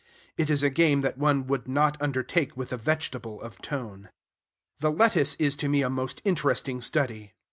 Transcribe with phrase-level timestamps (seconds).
[0.35, 4.09] It is a game that one would not undertake with a vegetable of tone.
[4.79, 7.33] The lettuce is to me a most interesting study.